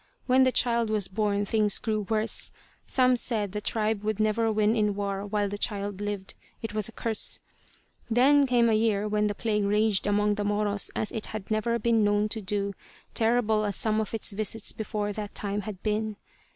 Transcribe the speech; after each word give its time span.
When 0.25 0.41
the 0.41 0.51
child 0.51 0.89
was 0.89 1.07
born 1.07 1.45
things 1.45 1.77
grew 1.77 2.07
worse. 2.09 2.51
Some 2.87 3.15
said 3.15 3.51
the 3.51 3.61
tribe 3.61 4.01
would 4.01 4.19
never 4.19 4.51
win 4.51 4.75
in 4.75 4.95
war 4.95 5.27
while 5.27 5.47
the 5.47 5.59
child 5.59 6.01
lived; 6.01 6.33
it 6.59 6.73
was 6.73 6.89
a 6.89 6.91
curse. 6.91 7.39
Then 8.09 8.47
came 8.47 8.67
a 8.67 8.73
year 8.73 9.07
when 9.07 9.27
the 9.27 9.35
plague 9.35 9.63
raged 9.63 10.07
among 10.07 10.33
the 10.33 10.43
Moros 10.43 10.89
as 10.95 11.11
it 11.11 11.27
had 11.27 11.51
never 11.51 11.77
been 11.77 12.03
known 12.03 12.29
to 12.29 12.41
do, 12.41 12.73
terrible 13.13 13.63
as 13.63 13.75
some 13.75 14.01
of 14.01 14.15
its 14.15 14.31
visits 14.31 14.71
before 14.71 15.13
that 15.13 15.35
time 15.35 15.61
had 15.61 15.83
been. 15.83 16.15